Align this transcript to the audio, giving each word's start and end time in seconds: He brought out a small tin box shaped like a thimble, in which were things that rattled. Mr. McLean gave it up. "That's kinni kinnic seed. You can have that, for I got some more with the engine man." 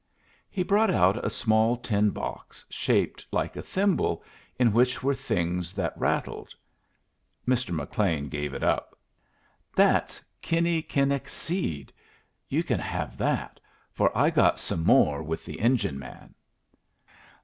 He 0.49 0.63
brought 0.63 0.89
out 0.89 1.23
a 1.23 1.29
small 1.29 1.77
tin 1.77 2.09
box 2.09 2.65
shaped 2.71 3.23
like 3.31 3.55
a 3.55 3.61
thimble, 3.61 4.23
in 4.57 4.73
which 4.73 5.03
were 5.03 5.13
things 5.13 5.73
that 5.75 5.93
rattled. 5.95 6.55
Mr. 7.47 7.69
McLean 7.69 8.27
gave 8.27 8.55
it 8.55 8.63
up. 8.63 8.97
"That's 9.75 10.19
kinni 10.41 10.81
kinnic 10.81 11.29
seed. 11.29 11.93
You 12.49 12.63
can 12.63 12.79
have 12.79 13.15
that, 13.19 13.59
for 13.93 14.09
I 14.17 14.31
got 14.31 14.57
some 14.59 14.83
more 14.83 15.21
with 15.21 15.45
the 15.45 15.59
engine 15.59 15.99
man." 15.99 16.33